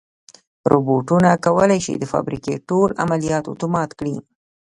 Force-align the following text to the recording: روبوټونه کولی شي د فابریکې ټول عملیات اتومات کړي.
روبوټونه 0.71 1.29
کولی 1.45 1.79
شي 1.85 1.93
د 1.99 2.03
فابریکې 2.11 2.53
ټول 2.69 2.89
عملیات 3.03 3.43
اتومات 3.53 3.89
کړي. 3.99 4.15